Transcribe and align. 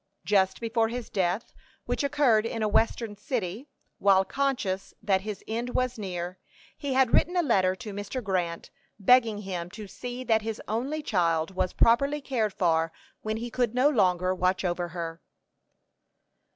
Just 0.25 0.59
before 0.59 0.87
his 0.87 1.11
death, 1.11 1.53
which 1.85 2.03
occurred 2.03 2.43
in 2.47 2.63
a 2.63 2.67
western 2.67 3.15
city, 3.15 3.69
while 3.99 4.25
conscious 4.25 4.95
that 4.99 5.21
his 5.21 5.43
end 5.47 5.75
was 5.75 5.99
near, 5.99 6.39
he 6.75 6.93
had 6.95 7.13
written 7.13 7.35
a 7.37 7.43
letter 7.43 7.75
to 7.75 7.93
Mr. 7.93 8.23
Grant, 8.23 8.71
begging 8.97 9.41
him 9.43 9.69
to 9.69 9.85
see 9.87 10.23
that 10.23 10.41
his 10.41 10.59
only 10.67 11.03
child 11.03 11.51
was 11.53 11.71
properly 11.73 12.19
cared 12.19 12.53
for 12.53 12.91
when 13.21 13.37
he 13.37 13.51
could 13.51 13.75
no 13.75 13.87
longer 13.89 14.33
watch 14.33 14.65
over 14.65 14.87
her. 14.87 15.21